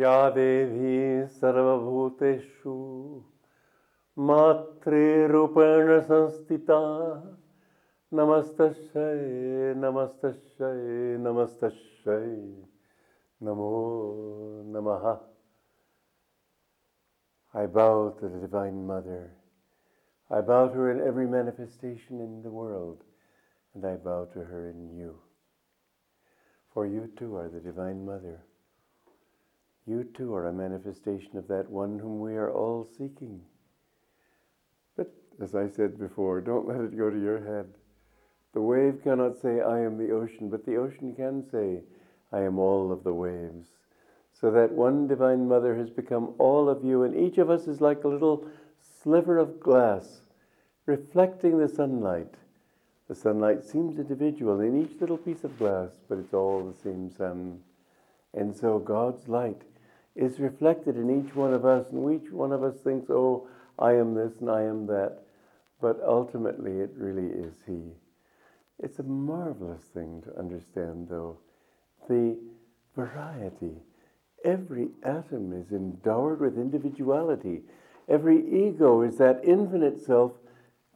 [0.00, 2.74] या देवी सर्वभूतेषु
[4.28, 6.78] मातृरूपेण संस्थिता
[8.18, 12.34] नमस्तस्यै नमस्तस्यै नमस्तस्यै
[13.46, 13.72] नमो
[14.74, 15.08] नमः
[17.54, 19.32] I bow to the Divine Mother.
[20.30, 23.02] I bow to her in every manifestation in the world,
[23.74, 25.14] and I bow to her in you.
[26.74, 28.42] For you too are the Divine Mother.
[29.87, 33.41] You too are a manifestation of that one whom we are all seeking.
[34.95, 37.67] But as I said before, don't let it go to your head.
[38.53, 41.81] The wave cannot say, I am the ocean, but the ocean can say,
[42.31, 43.69] I am all of the waves.
[44.33, 47.81] So that one Divine Mother has become all of you, and each of us is
[47.81, 48.47] like a little
[48.79, 50.21] sliver of glass
[50.85, 52.35] reflecting the sunlight.
[53.07, 57.11] The sunlight seems individual in each little piece of glass, but it's all the same
[57.11, 57.59] sun.
[58.33, 59.61] And so God's light
[60.15, 63.47] is reflected in each one of us, and each one of us thinks, oh,
[63.79, 65.19] I am this and I am that.
[65.81, 67.93] But ultimately, it really is He.
[68.79, 71.37] It's a marvelous thing to understand, though,
[72.07, 72.37] the
[72.95, 73.75] variety.
[74.43, 77.61] Every atom is endowed with individuality.
[78.09, 80.33] Every ego is that infinite self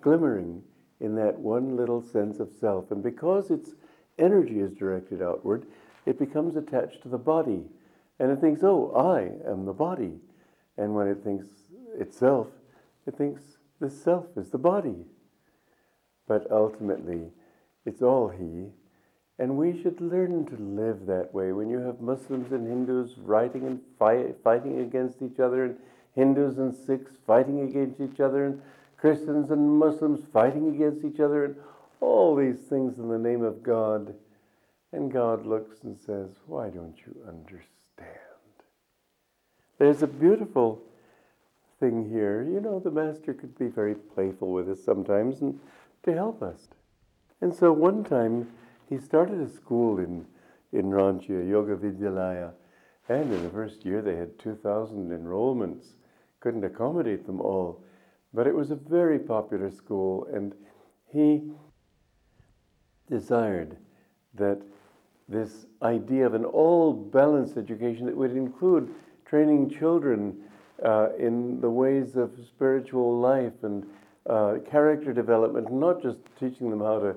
[0.02, 0.64] glimmering
[1.00, 2.92] in that one little sense of self.
[2.92, 3.72] And because its
[4.18, 5.66] energy is directed outward,
[6.06, 7.64] it becomes attached to the body.
[8.20, 10.14] And it thinks, oh, I am the body.
[10.78, 11.48] And when it thinks
[12.00, 12.48] itself,
[13.06, 13.42] it thinks
[13.80, 15.06] the self is the body.
[16.28, 17.32] But ultimately,
[17.86, 18.68] it's all He.
[19.38, 21.52] And we should learn to live that way.
[21.52, 25.78] When you have Muslims and Hindus writing and fight, fighting against each other, and
[26.16, 28.62] Hindus and Sikhs fighting against each other, and
[28.98, 31.56] Christians and Muslims fighting against each other, and
[32.00, 34.16] all these things in the name of God.
[34.94, 37.75] And God looks and says, Why don't you understand?
[39.78, 40.82] There's a beautiful
[41.80, 42.44] thing here.
[42.44, 45.60] You know, the Master could be very playful with us sometimes and
[46.04, 46.70] to help us.
[47.42, 48.52] And so one time
[48.90, 50.26] he started a school in,
[50.72, 52.54] in Ranchi, Yoga Vidyalaya,
[53.10, 55.96] and in the first year they had 2,000 enrollments.
[56.40, 57.84] Couldn't accommodate them all.
[58.34, 60.54] But it was a very popular school, and
[61.12, 61.52] he
[63.10, 63.78] desired
[64.36, 64.62] that
[65.28, 68.94] this idea of an all balanced education that would include
[69.26, 70.36] training children
[70.84, 73.86] uh, in the ways of spiritual life and
[74.30, 77.16] uh, character development, not just teaching them how to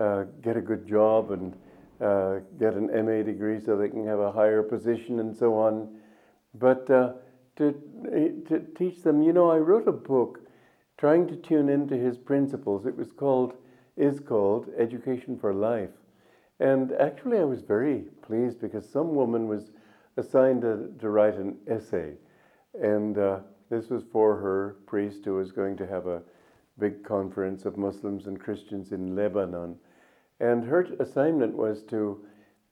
[0.00, 1.54] uh, get a good job and
[2.00, 5.88] uh, get an MA degree so they can have a higher position and so on,
[6.54, 7.12] but uh,
[7.56, 7.72] to,
[8.48, 9.22] to teach them.
[9.22, 10.40] You know, I wrote a book
[10.98, 12.86] trying to tune into his principles.
[12.86, 13.54] It was called,
[13.96, 15.90] is called Education for Life.
[16.62, 19.72] And actually, I was very pleased because some woman was
[20.16, 22.14] assigned to, to write an essay.
[22.80, 26.22] And uh, this was for her priest who was going to have a
[26.78, 29.74] big conference of Muslims and Christians in Lebanon.
[30.38, 32.24] And her assignment was to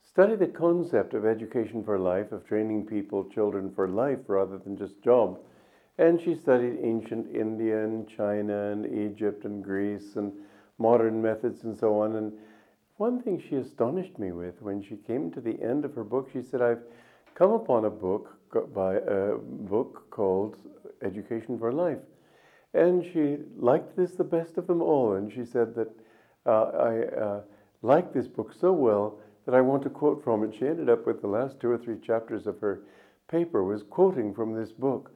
[0.09, 4.77] study the concept of education for life, of training people, children for life rather than
[4.77, 5.41] just job.
[5.99, 10.33] And she studied ancient India and China and Egypt and Greece and
[10.79, 12.15] modern methods and so on.
[12.15, 12.33] And
[13.01, 16.29] one thing she astonished me with when she came to the end of her book,
[16.35, 16.83] she said, I've
[17.35, 18.37] come upon a book
[18.75, 20.59] by a book called
[21.03, 22.01] Education for Life.
[22.75, 25.15] And she liked this the best of them all.
[25.15, 25.89] And she said that
[26.45, 27.41] uh, I uh,
[27.81, 30.55] liked this book so well that I want to quote from it.
[30.59, 32.83] She ended up with the last two or three chapters of her
[33.31, 35.11] paper was quoting from this book.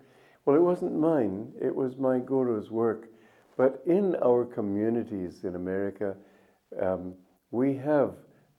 [0.47, 3.09] Well, it wasn't mine, it was my guru's work.
[3.59, 6.17] But in our communities in America,
[6.81, 7.15] um,
[7.55, 8.15] we have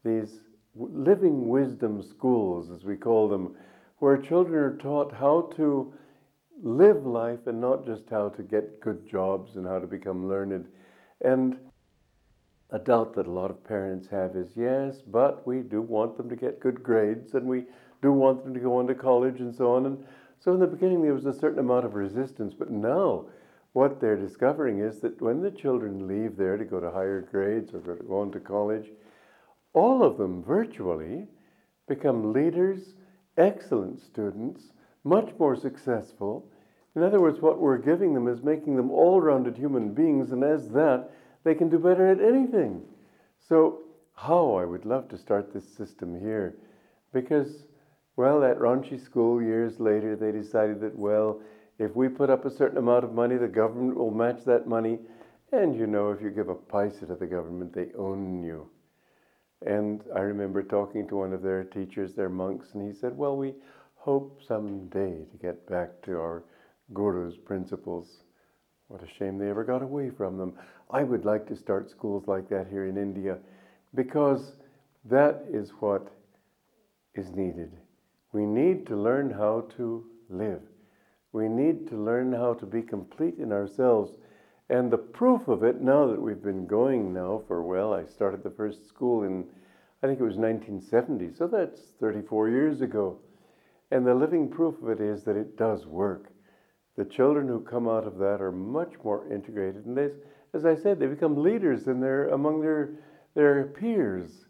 [0.05, 0.39] these
[0.73, 3.53] living wisdom schools, as we call them,
[3.99, 5.93] where children are taught how to
[6.63, 10.65] live life and not just how to get good jobs and how to become learned.
[11.21, 11.57] And
[12.69, 16.29] a doubt that a lot of parents have is yes, but we do want them
[16.29, 17.65] to get good grades and we
[18.01, 19.85] do want them to go on to college and so on.
[19.87, 20.05] And
[20.39, 23.25] so in the beginning, there was a certain amount of resistance, but now
[23.75, 27.73] what they're discovering is that when the children leave there to go to higher grades
[27.73, 28.87] or go on to college,
[29.73, 31.27] all of them virtually
[31.85, 32.93] become leaders,
[33.37, 34.71] excellent students,
[35.03, 36.49] much more successful.
[36.95, 40.41] In other words, what we're giving them is making them all rounded human beings, and
[40.41, 41.11] as that,
[41.43, 42.81] they can do better at anything.
[43.49, 43.81] So,
[44.13, 46.55] how I would love to start this system here
[47.11, 47.65] because,
[48.15, 51.41] well, at Ranchi school years later, they decided that, well,
[51.77, 54.99] if we put up a certain amount of money, the government will match that money.
[55.51, 58.69] And you know, if you give a paisa to the government, they own you.
[59.65, 63.35] And I remember talking to one of their teachers, their monks, and he said, Well,
[63.37, 63.53] we
[63.95, 66.43] hope someday to get back to our
[66.93, 68.23] Guru's principles.
[68.87, 70.53] What a shame they ever got away from them.
[70.91, 73.37] I would like to start schools like that here in India
[73.95, 74.57] because
[75.05, 76.11] that is what
[77.15, 77.71] is needed.
[78.31, 80.61] We need to learn how to live.
[81.35, 84.13] We need to learn how to be complete in ourselves.
[84.69, 88.41] And the proof of it, now that we've been going now for, well, I started
[88.41, 89.43] the first school in,
[90.01, 93.19] I think it was 1970, so that's 34 years ago.
[93.91, 96.31] And the living proof of it is that it does work.
[96.95, 99.85] The children who come out of that are much more integrated.
[99.85, 100.11] And they,
[100.53, 102.91] as I said, they become leaders in their, among their,
[103.33, 104.45] their peers,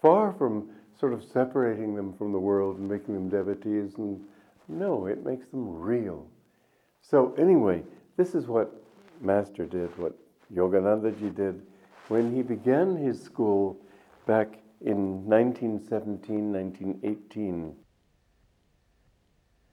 [0.00, 3.92] far from sort of separating them from the world and making them devotees.
[3.98, 4.24] And
[4.68, 6.28] no, it makes them real.
[7.00, 7.82] So, anyway,
[8.16, 8.82] this is what
[9.20, 10.14] Master did, what
[10.54, 11.62] Yoganandaji did
[12.08, 13.80] when he began his school
[14.26, 17.76] back in 1917, 1918.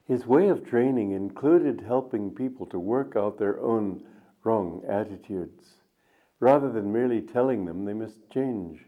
[0.07, 4.03] His way of training included helping people to work out their own
[4.44, 5.81] wrong attitudes,
[6.39, 8.86] rather than merely telling them they must change.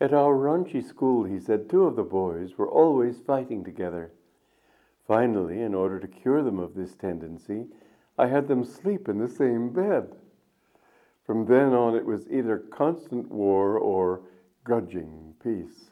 [0.00, 4.10] At our Ranchi school, he said, two of the boys were always fighting together.
[5.06, 7.66] Finally, in order to cure them of this tendency,
[8.18, 10.16] I had them sleep in the same bed.
[11.24, 14.22] From then on, it was either constant war or
[14.64, 15.90] grudging peace.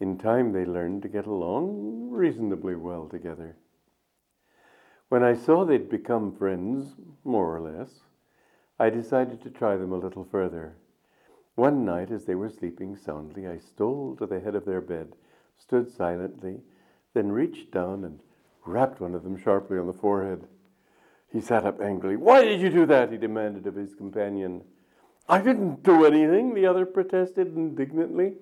[0.00, 3.56] In time, they learned to get along reasonably well together.
[5.08, 6.94] When I saw they'd become friends,
[7.24, 8.02] more or less,
[8.78, 10.76] I decided to try them a little further.
[11.54, 15.16] One night, as they were sleeping soundly, I stole to the head of their bed,
[15.56, 16.60] stood silently,
[17.18, 18.20] then reached down and
[18.64, 20.46] rapped one of them sharply on the forehead.
[21.32, 22.14] He sat up angrily.
[22.14, 23.10] Why did you do that?
[23.10, 24.62] he demanded of his companion.
[25.28, 28.34] I didn't do anything, the other protested indignantly.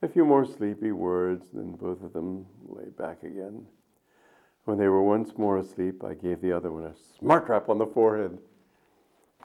[0.00, 3.66] A few more sleepy words, then both of them lay back again.
[4.64, 7.76] When they were once more asleep, I gave the other one a smart rap on
[7.76, 8.38] the forehead.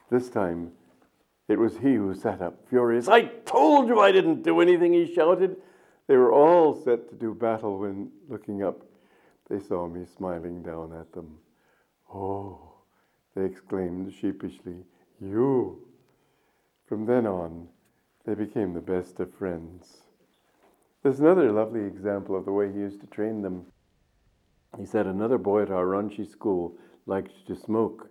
[0.10, 0.72] This time,
[1.50, 3.10] it was he who sat up, furious.
[3.10, 5.58] I told you I didn't do anything, he shouted.
[6.08, 8.82] They were all set to do battle when, looking up,
[9.50, 11.38] they saw me smiling down at them.
[12.14, 12.76] Oh,
[13.36, 14.86] they exclaimed sheepishly,
[15.20, 15.86] you.
[16.86, 17.68] From then on,
[18.26, 20.04] they became the best of friends.
[21.04, 23.66] There's another lovely example of the way he used to train them.
[24.78, 28.10] He said another boy at our Ranchi school liked to smoke.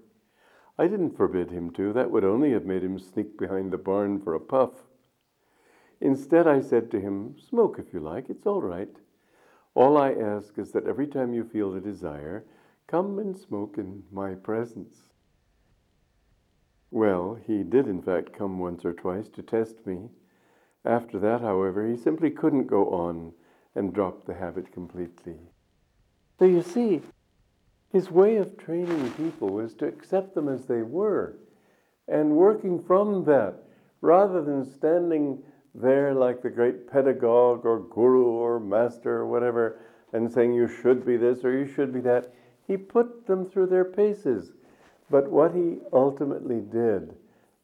[0.78, 4.20] I didn't forbid him to, that would only have made him sneak behind the barn
[4.20, 4.86] for a puff.
[6.00, 8.94] Instead, I said to him, Smoke if you like, it's all right.
[9.75, 12.44] All I ask is that every time you feel the desire,
[12.87, 14.94] come and smoke in my presence.
[16.90, 20.08] Well, he did in fact come once or twice to test me.
[20.84, 23.32] After that, however, he simply couldn't go on
[23.75, 25.37] and dropped the habit completely.
[26.38, 27.02] So you see,
[27.90, 31.38] his way of training people was to accept them as they were
[32.08, 33.62] and working from that
[34.00, 35.42] rather than standing
[35.81, 39.78] there like the great pedagogue or guru or master or whatever
[40.12, 42.32] and saying you should be this or you should be that.
[42.67, 44.52] He put them through their paces.
[45.11, 47.14] But what he ultimately did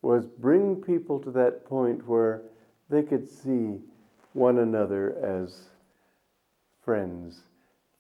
[0.02, 2.42] was bring people to that point where
[2.88, 3.78] they could see
[4.32, 5.68] one another as
[6.84, 7.42] friends.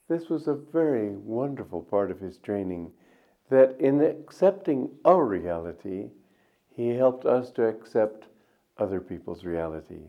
[0.08, 2.92] This was a very wonderful part of his training
[3.50, 6.10] that in accepting our reality,
[6.74, 8.26] he helped us to accept
[8.82, 10.02] other people's reality.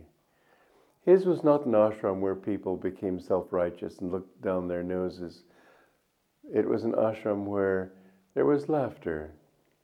[1.05, 5.43] His was not an ashram where people became self righteous and looked down their noses.
[6.53, 7.93] It was an ashram where
[8.35, 9.33] there was laughter,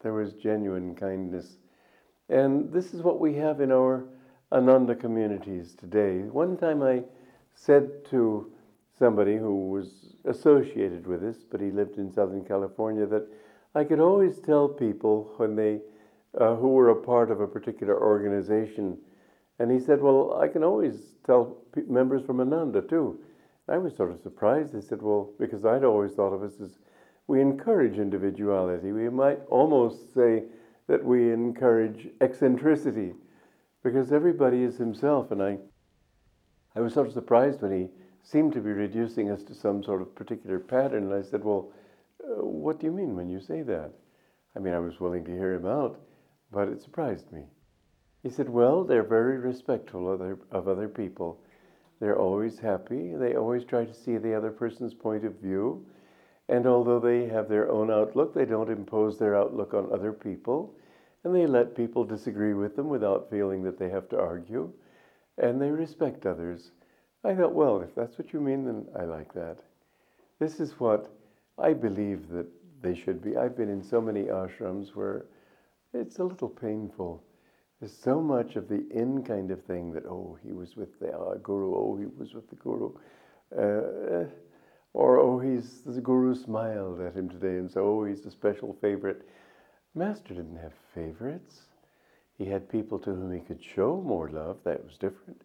[0.01, 1.58] there was genuine kindness.
[2.29, 4.05] And this is what we have in our
[4.51, 6.19] Ananda communities today.
[6.19, 7.03] One time I
[7.53, 8.51] said to
[8.98, 13.27] somebody who was associated with us, but he lived in Southern California, that
[13.75, 15.79] I could always tell people when they,
[16.39, 18.98] uh, who were a part of a particular organization,
[19.59, 21.57] and he said, Well, I can always tell
[21.88, 23.19] members from Ananda too.
[23.67, 24.74] I was sort of surprised.
[24.74, 26.79] He said, Well, because I'd always thought of us as
[27.27, 28.91] we encourage individuality.
[28.91, 30.43] We might almost say
[30.88, 33.13] that we encourage eccentricity
[33.83, 35.31] because everybody is himself.
[35.31, 35.57] And I,
[36.75, 37.88] I was sort of surprised when he
[38.24, 41.12] seemed to be reducing us to some sort of particular pattern.
[41.12, 41.71] And I said, Well,
[42.24, 43.91] uh, what do you mean when you say that?
[44.55, 46.00] I mean, I was willing to hear him out,
[46.51, 47.43] but it surprised me.
[48.23, 51.39] He said, Well, they're very respectful of other, of other people.
[51.99, 53.13] They're always happy.
[53.15, 55.85] They always try to see the other person's point of view.
[56.47, 60.73] And although they have their own outlook, they don't impose their outlook on other people.
[61.23, 64.71] And they let people disagree with them without feeling that they have to argue.
[65.37, 66.71] And they respect others.
[67.23, 69.59] I thought, well, if that's what you mean, then I like that.
[70.39, 71.11] This is what
[71.57, 72.47] I believe that
[72.81, 73.35] they should be.
[73.35, 75.25] I've been in so many ashrams where
[75.93, 77.24] it's a little painful.
[77.79, 81.12] There's so much of the in kind of thing that, oh, he was with the
[81.12, 82.91] uh, guru, oh, he was with the guru.
[83.58, 84.27] Uh,
[84.93, 88.75] or, oh, he's, the guru smiled at him today, and so, oh, he's a special
[88.81, 89.27] favorite.
[89.96, 91.62] Master didn't have favorites.
[92.38, 94.58] He had people to whom he could show more love.
[94.63, 95.41] That was different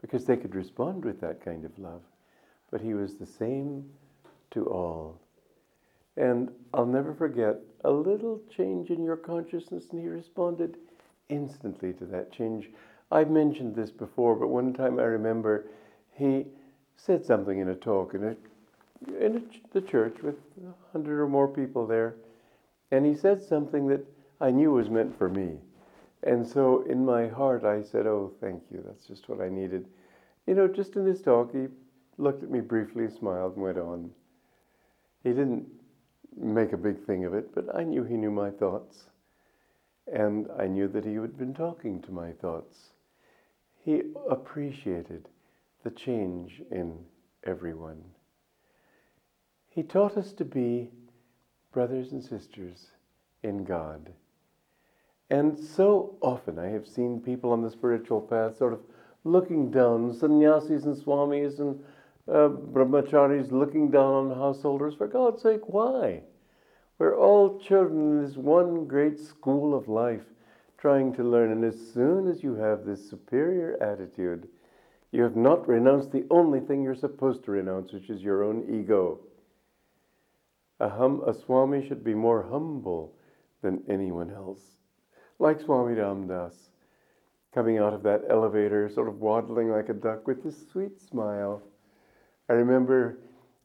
[0.00, 2.02] because they could respond with that kind of love.
[2.70, 3.84] But he was the same
[4.50, 5.20] to all.
[6.16, 10.78] And I'll never forget a little change in your consciousness, and he responded
[11.28, 12.70] instantly to that change.
[13.10, 15.66] I've mentioned this before, but one time I remember
[16.12, 16.46] he
[16.96, 18.36] said something in a talk in, a,
[19.24, 22.16] in a, the church with a hundred or more people there,
[22.90, 24.04] and he said something that
[24.40, 25.58] I knew was meant for me.
[26.22, 28.82] And so in my heart, I said, Oh, thank you.
[28.86, 29.86] That's just what I needed.
[30.46, 31.66] You know, just in his talk, he
[32.16, 34.10] looked at me briefly, smiled, and went on.
[35.22, 35.66] He didn't
[36.36, 39.04] make a big thing of it, but I knew he knew my thoughts.
[40.12, 42.90] And I knew that he had been talking to my thoughts.
[43.84, 45.28] He appreciated
[45.82, 46.98] the change in
[47.44, 48.02] everyone.
[49.68, 50.90] He taught us to be
[51.72, 52.88] brothers and sisters
[53.42, 54.12] in God.
[55.30, 58.80] And so often I have seen people on the spiritual path sort of
[59.24, 61.82] looking down, sannyasis and swamis and
[62.28, 64.94] uh, brahmacharis looking down on householders.
[64.94, 66.22] For God's sake, why?
[66.98, 70.22] We're all children in this one great school of life
[70.78, 71.50] trying to learn.
[71.50, 74.48] And as soon as you have this superior attitude,
[75.12, 78.64] you have not renounced the only thing you're supposed to renounce, which is your own
[78.68, 79.20] ego.
[80.80, 83.14] A, hum, a Swami should be more humble
[83.62, 84.60] than anyone else.
[85.38, 86.54] Like Swami Ramdas,
[87.54, 91.62] coming out of that elevator, sort of waddling like a duck with this sweet smile.
[92.48, 93.16] I remember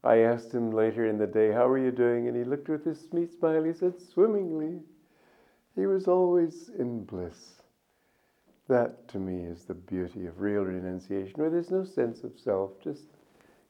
[0.03, 2.27] I asked him later in the day, How are you doing?
[2.27, 3.63] And he looked with his sweet smile.
[3.63, 4.83] He said, Swimmingly.
[5.75, 7.61] He was always in bliss.
[8.67, 12.71] That to me is the beauty of real renunciation, where there's no sense of self,
[12.79, 13.07] just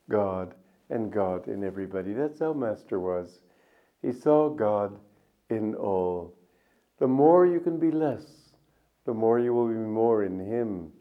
[0.10, 0.56] God
[0.90, 2.14] and God in everybody.
[2.14, 3.42] That's how Master was.
[4.02, 5.00] He saw God
[5.50, 6.34] in all.
[7.00, 8.54] The more you can be less,
[9.06, 10.94] the more you will be more in Him,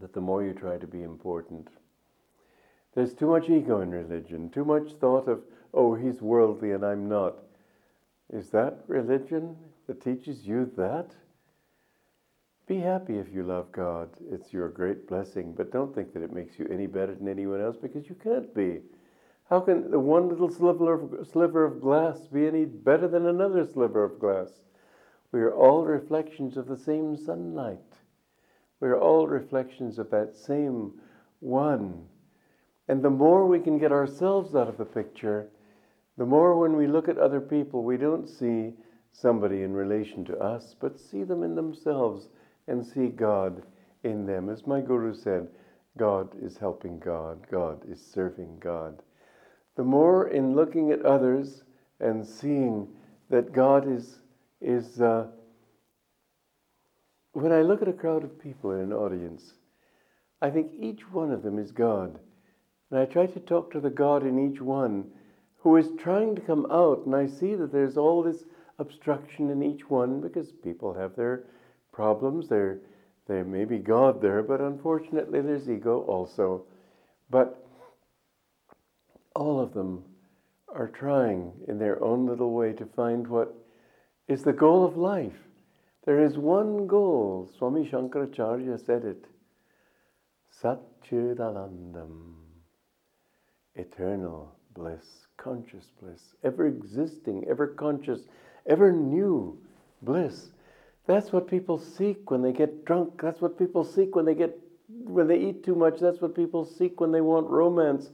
[0.00, 1.68] that the more you try to be important.
[2.94, 7.08] There's too much ego in religion, too much thought of, oh, he's worldly and I'm
[7.08, 7.36] not.
[8.32, 9.56] Is that religion
[9.86, 11.10] that teaches you that?
[12.66, 14.10] Be happy if you love God.
[14.30, 17.60] It's your great blessing, but don't think that it makes you any better than anyone
[17.60, 18.80] else because you can't be.
[19.48, 23.66] How can the one little sliver of, sliver of glass be any better than another
[23.66, 24.62] sliver of glass?
[25.32, 27.78] We are all reflections of the same sunlight.
[28.80, 31.00] We are all reflections of that same
[31.40, 32.06] one
[32.92, 35.48] and the more we can get ourselves out of the picture,
[36.18, 38.74] the more when we look at other people, we don't see
[39.12, 42.28] somebody in relation to us, but see them in themselves
[42.68, 43.62] and see God
[44.04, 44.50] in them.
[44.50, 45.48] As my Guru said,
[45.96, 49.00] God is helping God, God is serving God.
[49.74, 51.64] The more in looking at others
[51.98, 52.86] and seeing
[53.30, 54.18] that God is,
[54.60, 55.28] is uh,
[57.32, 59.54] when I look at a crowd of people in an audience,
[60.42, 62.18] I think each one of them is God.
[62.92, 65.06] And I try to talk to the God in each one
[65.56, 67.06] who is trying to come out.
[67.06, 68.44] And I see that there's all this
[68.78, 71.44] obstruction in each one because people have their
[71.90, 72.48] problems.
[72.48, 72.80] There,
[73.26, 76.66] there may be God there, but unfortunately there's ego also.
[77.30, 77.66] But
[79.34, 80.04] all of them
[80.68, 83.54] are trying in their own little way to find what
[84.28, 85.48] is the goal of life.
[86.04, 87.50] There is one goal.
[87.56, 89.24] Swami Shankaracharya said it.
[90.62, 92.41] Satchidanandam
[93.76, 98.20] eternal bliss, conscious bliss, ever existing, ever conscious,
[98.66, 99.58] ever new
[100.02, 100.50] bliss.
[101.06, 103.20] That's what people seek when they get drunk.
[103.20, 104.58] That's what people seek when they get
[105.04, 105.98] when they eat too much.
[106.00, 108.10] That's what people seek when they want romance.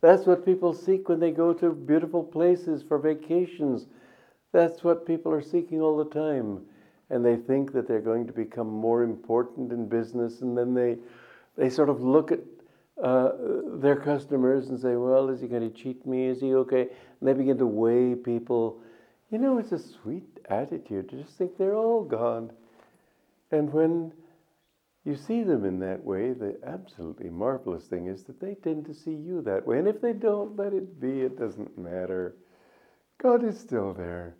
[0.00, 3.86] That's what people seek when they go to beautiful places for vacations.
[4.52, 6.62] That's what people are seeking all the time.
[7.08, 10.98] And they think that they're going to become more important in business, and then they
[11.56, 12.40] they sort of look at
[13.02, 13.30] uh,
[13.74, 16.26] their customers and say, Well, is he going to cheat me?
[16.26, 16.82] Is he okay?
[17.20, 18.80] And they begin to weigh people.
[19.30, 22.52] You know, it's a sweet attitude to just think they're all gone.
[23.50, 24.12] And when
[25.04, 28.94] you see them in that way, the absolutely marvelous thing is that they tend to
[28.94, 29.78] see you that way.
[29.78, 32.36] And if they don't, let it be, it doesn't matter.
[33.22, 34.36] God is still there.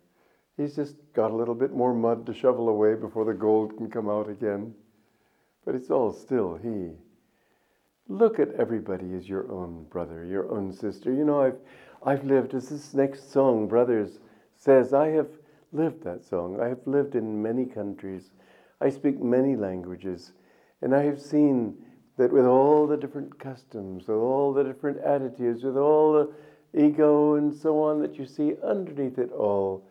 [0.57, 3.89] He's just got a little bit more mud to shovel away before the gold can
[3.89, 4.73] come out again.
[5.63, 6.91] But it's all still He.
[8.07, 11.13] Look at everybody as your own brother, your own sister.
[11.13, 11.57] You know, I've,
[12.05, 14.19] I've lived, as this next song, Brothers,
[14.55, 15.29] says, I have
[15.71, 16.59] lived that song.
[16.61, 18.31] I have lived in many countries.
[18.81, 20.33] I speak many languages.
[20.81, 21.75] And I have seen
[22.17, 26.31] that with all the different customs, with all the different attitudes, with all the
[26.79, 29.87] ego and so on that you see underneath it all,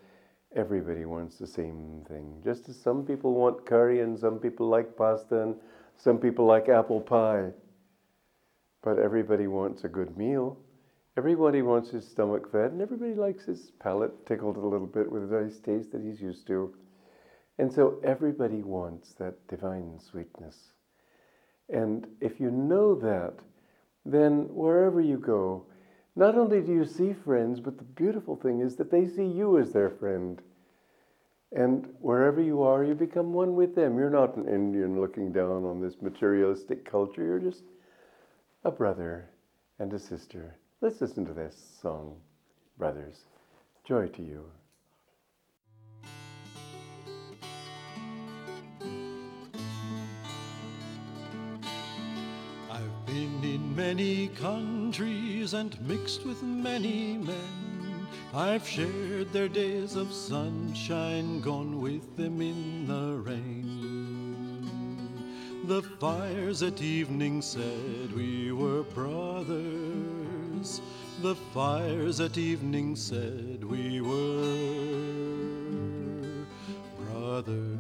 [0.55, 2.41] everybody wants the same thing.
[2.43, 5.57] Just as some people want curry and some people like pasta and
[5.97, 7.51] some people like apple pie.
[8.87, 10.57] But everybody wants a good meal.
[11.17, 15.25] Everybody wants his stomach fed, and everybody likes his palate tickled a little bit with
[15.25, 16.73] a nice taste that he's used to.
[17.59, 20.75] And so everybody wants that divine sweetness.
[21.69, 23.35] And if you know that,
[24.05, 25.67] then wherever you go,
[26.15, 29.59] not only do you see friends, but the beautiful thing is that they see you
[29.59, 30.41] as their friend.
[31.51, 33.99] And wherever you are, you become one with them.
[33.99, 37.25] You're not an Indian looking down on this materialistic culture.
[37.25, 37.65] You're just
[38.65, 39.31] a brother
[39.79, 40.57] and a sister.
[40.81, 42.17] Let's listen to this song,
[42.79, 43.21] Brothers.
[43.85, 44.45] Joy to you.
[52.71, 58.07] I've been in many countries and mixed with many men.
[58.35, 63.56] I've shared their days of sunshine, gone with them in the rain.
[65.67, 69.61] The fires at evening said we were brothers.
[71.23, 74.15] The fires at evening said we were
[77.01, 77.76] brothers.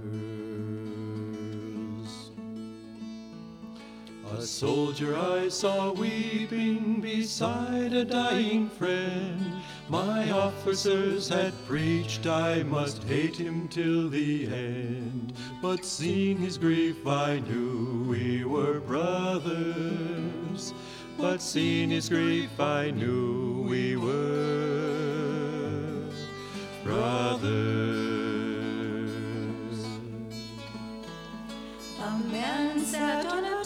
[4.57, 9.61] Soldier I saw weeping beside a dying friend.
[9.91, 15.35] My officers had preached I must hate him till the end.
[15.61, 20.73] But seeing his grief, I knew we were brothers.
[21.19, 24.17] But seeing his grief, I knew we were
[26.83, 27.77] brothers.
[32.01, 33.57] A man sat on a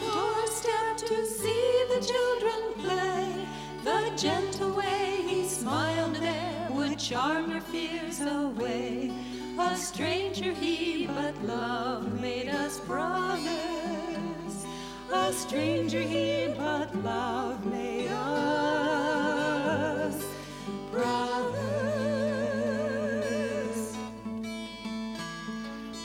[1.10, 3.44] to see the children play.
[3.82, 9.10] The gentle way he smiled there would charm your fears away.
[9.58, 14.54] A stranger he, but love made us brothers.
[15.12, 19.34] A stranger he, but love made us
[20.92, 21.50] brothers.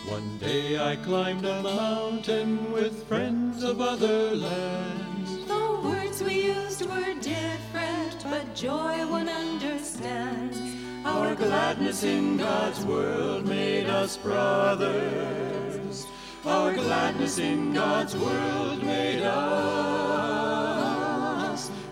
[0.07, 4.94] One day I climbed a mountain with friends of other lands.
[6.35, 10.59] We used were different, but joy one understands.
[11.05, 16.05] Our gladness in God's world made us brothers.
[16.45, 20.11] Our gladness in God's world made us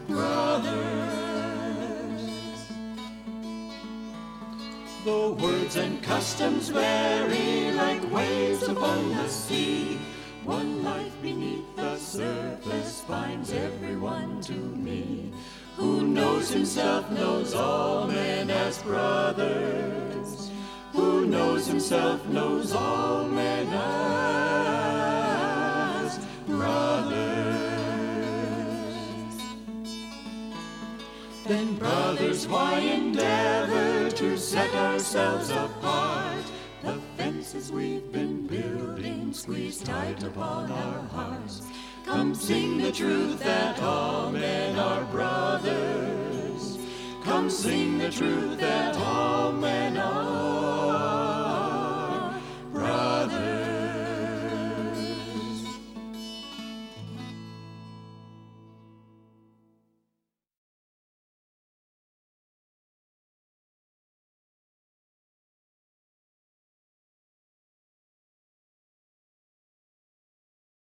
[0.10, 0.84] brothers.
[5.06, 10.02] The words and customs vary like waves upon the sea.
[10.44, 11.53] One life beneath
[15.76, 20.52] Who knows himself knows all men as brothers.
[20.92, 23.80] Who knows himself knows all men as
[26.46, 27.34] brothers.
[31.48, 36.44] Then, brothers, why endeavor to set ourselves apart?
[36.84, 41.64] The fences we've been building squeeze tight upon our hearts.
[42.06, 46.78] Come sing the truth that all men are brothers.
[47.24, 50.93] Come sing the truth that all men are